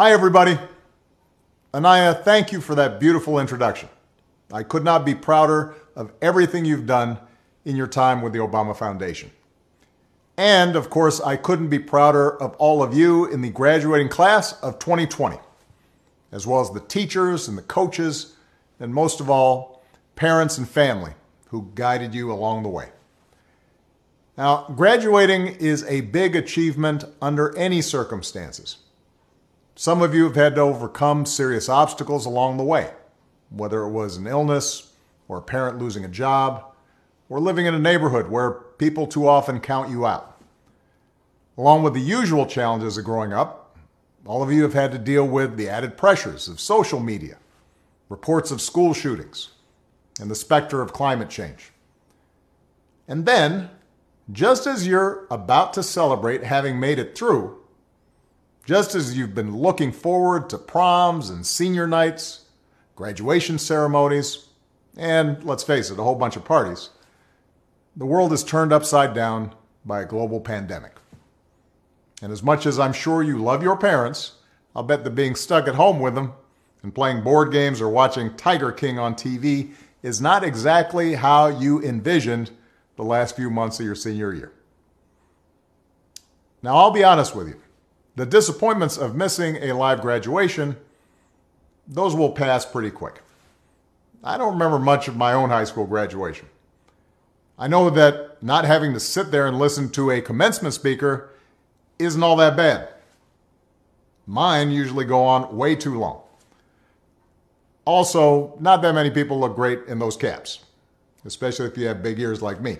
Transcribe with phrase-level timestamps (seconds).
[0.00, 0.58] Hi, everybody.
[1.74, 3.90] Aniyah, thank you for that beautiful introduction.
[4.50, 7.18] I could not be prouder of everything you've done
[7.66, 9.30] in your time with the Obama Foundation.
[10.38, 14.58] And of course, I couldn't be prouder of all of you in the graduating class
[14.62, 15.36] of 2020,
[16.32, 18.36] as well as the teachers and the coaches,
[18.78, 19.82] and most of all,
[20.16, 21.12] parents and family
[21.48, 22.88] who guided you along the way.
[24.38, 28.78] Now, graduating is a big achievement under any circumstances.
[29.80, 32.90] Some of you have had to overcome serious obstacles along the way,
[33.48, 34.92] whether it was an illness
[35.26, 36.74] or a parent losing a job
[37.30, 40.38] or living in a neighborhood where people too often count you out.
[41.56, 43.74] Along with the usual challenges of growing up,
[44.26, 47.38] all of you have had to deal with the added pressures of social media,
[48.10, 49.52] reports of school shootings,
[50.20, 51.72] and the specter of climate change.
[53.08, 53.70] And then,
[54.30, 57.60] just as you're about to celebrate having made it through,
[58.64, 62.46] just as you've been looking forward to proms and senior nights,
[62.94, 64.48] graduation ceremonies,
[64.96, 66.90] and let's face it, a whole bunch of parties,
[67.96, 69.54] the world is turned upside down
[69.84, 70.92] by a global pandemic.
[72.22, 74.32] And as much as I'm sure you love your parents,
[74.74, 76.34] I'll bet that being stuck at home with them
[76.82, 81.82] and playing board games or watching Tiger King on TV is not exactly how you
[81.82, 82.50] envisioned
[82.96, 84.52] the last few months of your senior year.
[86.62, 87.60] Now, I'll be honest with you.
[88.20, 90.76] The disappointments of missing a live graduation,
[91.88, 93.22] those will pass pretty quick.
[94.22, 96.46] I don't remember much of my own high school graduation.
[97.58, 101.30] I know that not having to sit there and listen to a commencement speaker
[101.98, 102.90] isn't all that bad.
[104.26, 106.20] Mine usually go on way too long.
[107.86, 110.58] Also, not that many people look great in those caps,
[111.24, 112.76] especially if you have big ears like me.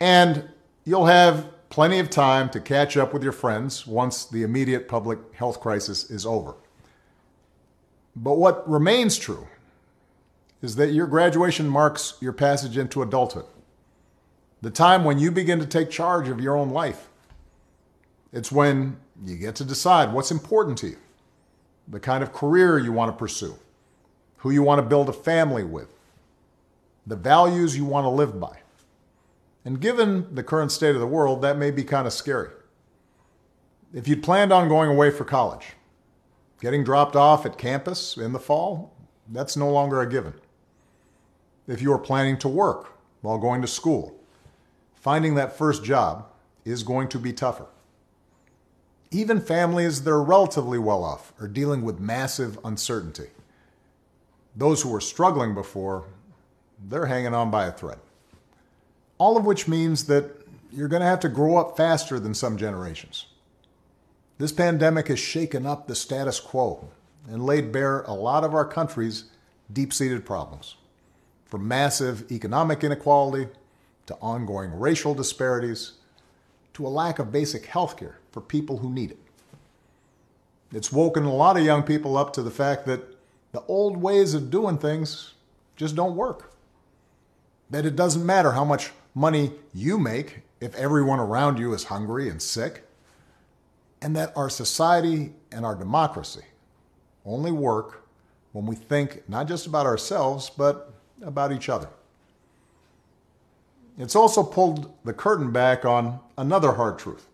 [0.00, 0.48] And
[0.84, 5.18] you'll have plenty of time to catch up with your friends once the immediate public
[5.34, 6.54] health crisis is over.
[8.16, 9.46] But what remains true
[10.60, 13.46] is that your graduation marks your passage into adulthood,
[14.60, 17.08] the time when you begin to take charge of your own life.
[18.32, 20.98] It's when you get to decide what's important to you,
[21.86, 23.54] the kind of career you want to pursue,
[24.38, 25.88] who you want to build a family with,
[27.06, 28.58] the values you want to live by.
[29.68, 32.48] And given the current state of the world, that may be kind of scary.
[33.92, 35.74] If you'd planned on going away for college,
[36.58, 38.94] getting dropped off at campus in the fall,
[39.28, 40.32] that's no longer a given.
[41.66, 44.18] If you are planning to work while going to school,
[44.94, 46.26] finding that first job
[46.64, 47.66] is going to be tougher.
[49.10, 53.28] Even families that are relatively well off are dealing with massive uncertainty.
[54.56, 56.06] Those who were struggling before,
[56.88, 57.98] they're hanging on by a thread.
[59.18, 60.30] All of which means that
[60.70, 63.26] you're going to have to grow up faster than some generations.
[64.38, 66.88] This pandemic has shaken up the status quo
[67.28, 69.24] and laid bare a lot of our country's
[69.72, 70.76] deep seated problems,
[71.46, 73.48] from massive economic inequality
[74.06, 75.92] to ongoing racial disparities
[76.74, 79.18] to a lack of basic health care for people who need it.
[80.72, 83.00] It's woken a lot of young people up to the fact that
[83.52, 85.34] the old ways of doing things
[85.76, 86.52] just don't work.
[87.70, 92.28] That it doesn't matter how much money you make if everyone around you is hungry
[92.28, 92.84] and sick.
[94.00, 96.44] And that our society and our democracy
[97.26, 98.06] only work
[98.52, 101.88] when we think not just about ourselves, but about each other.
[103.98, 107.26] It's also pulled the curtain back on another hard truth,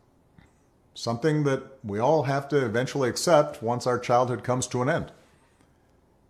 [0.94, 5.12] something that we all have to eventually accept once our childhood comes to an end.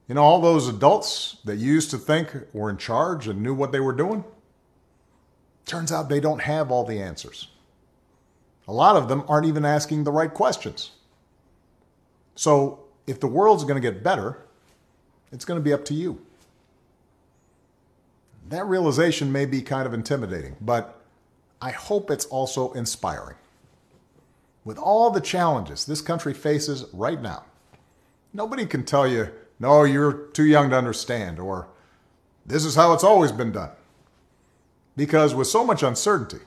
[0.09, 3.71] You know, all those adults that used to think were in charge and knew what
[3.71, 4.25] they were doing,
[5.67, 7.49] turns out they don't have all the answers.
[8.67, 10.93] A lot of them aren't even asking the right questions.
[12.35, 14.39] So, if the world's going to get better,
[15.31, 16.25] it's going to be up to you.
[18.49, 21.01] That realization may be kind of intimidating, but
[21.61, 23.37] I hope it's also inspiring.
[24.65, 27.45] With all the challenges this country faces right now,
[28.33, 31.69] nobody can tell you, no, you're too young to understand, or
[32.45, 33.71] this is how it's always been done.
[34.97, 36.45] Because with so much uncertainty,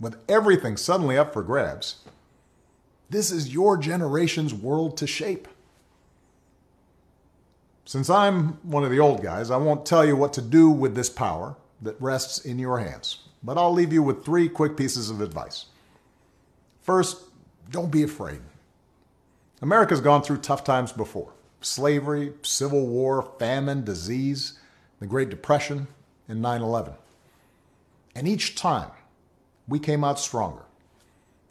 [0.00, 1.96] with everything suddenly up for grabs,
[3.10, 5.48] this is your generation's world to shape.
[7.84, 10.94] Since I'm one of the old guys, I won't tell you what to do with
[10.94, 15.10] this power that rests in your hands, but I'll leave you with three quick pieces
[15.10, 15.66] of advice.
[16.80, 17.22] First,
[17.70, 18.40] don't be afraid.
[19.60, 24.58] America's gone through tough times before slavery, civil war, famine, disease,
[25.00, 25.86] the Great Depression,
[26.28, 26.92] and 9 11.
[28.14, 28.90] And each time,
[29.66, 30.62] we came out stronger.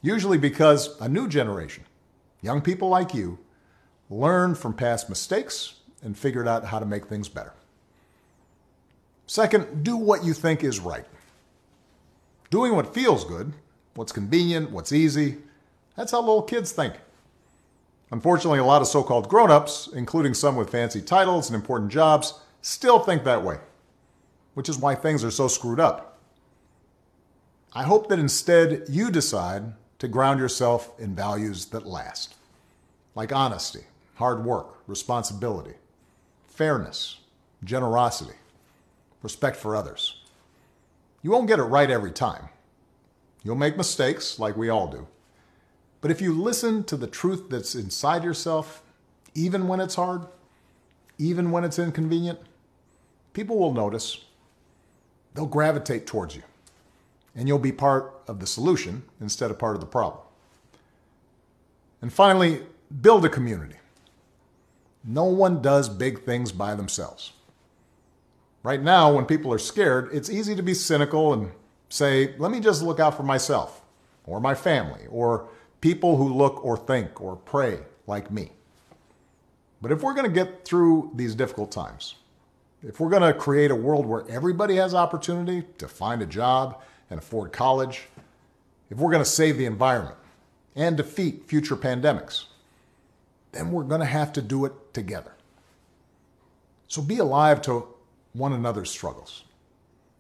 [0.02, 1.84] Usually because a new generation,
[2.42, 3.40] young people like you,
[4.10, 7.54] learned from past mistakes, and figured out how to make things better.
[9.26, 11.06] Second, do what you think is right.
[12.50, 13.54] Doing what feels good,
[13.96, 15.38] what's convenient, what's easy,
[15.96, 16.96] that's how little kids think.
[18.12, 21.92] Unfortunately, a lot of so called grown ups, including some with fancy titles and important
[21.92, 23.58] jobs, still think that way,
[24.54, 26.13] which is why things are so screwed up.
[27.76, 32.36] I hope that instead you decide to ground yourself in values that last,
[33.16, 33.86] like honesty,
[34.16, 35.74] hard work, responsibility,
[36.48, 37.18] fairness,
[37.64, 38.36] generosity,
[39.24, 40.22] respect for others.
[41.24, 42.50] You won't get it right every time.
[43.44, 45.08] You'll make mistakes, like we all do.
[46.00, 48.84] But if you listen to the truth that's inside yourself,
[49.34, 50.28] even when it's hard,
[51.18, 52.40] even when it's inconvenient,
[53.34, 54.20] people will notice.
[55.34, 56.44] They'll gravitate towards you.
[57.36, 60.22] And you'll be part of the solution instead of part of the problem.
[62.02, 62.62] And finally,
[63.02, 63.76] build a community.
[65.04, 67.34] No one does big things by themselves.
[68.62, 71.52] Right now, when people are scared, it's easy to be cynical and
[71.90, 73.82] say, let me just look out for myself
[74.26, 75.50] or my family or
[75.82, 78.52] people who look or think or pray like me.
[79.82, 82.16] But if we're going to get through these difficult times,
[82.82, 86.82] if we're going to create a world where everybody has opportunity to find a job
[87.10, 88.08] and afford college,
[88.90, 90.16] if we're going to save the environment
[90.76, 92.46] and defeat future pandemics,
[93.52, 95.34] then we're going to have to do it together.
[96.88, 97.88] So be alive to
[98.34, 99.44] one another's struggles.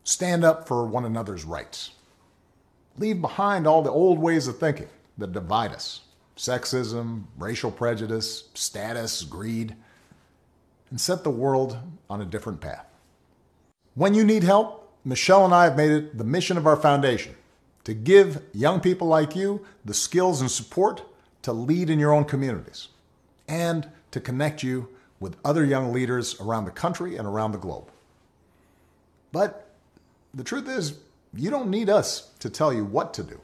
[0.04, 1.92] Stand up for one another's rights.
[2.98, 6.02] Leave behind all the old ways of thinking that divide us
[6.36, 9.76] sexism, racial prejudice, status, greed
[10.94, 11.76] and set the world
[12.08, 12.86] on a different path.
[13.96, 17.36] When you need help, Michelle and I have made it the mission of our foundation
[17.84, 21.04] to give young people like you the skills and support
[21.42, 22.88] to lead in your own communities
[23.48, 24.88] and to connect you
[25.20, 27.90] with other young leaders around the country and around the globe.
[29.32, 29.70] But
[30.34, 31.00] the truth is,
[31.34, 33.40] you don't need us to tell you what to do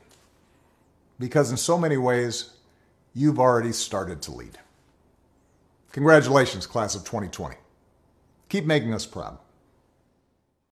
[1.19, 2.51] because in so many ways,
[3.13, 4.57] you've already started to lead.
[5.91, 7.55] Congratulations, class of 2020.
[8.47, 9.37] Keep making us proud.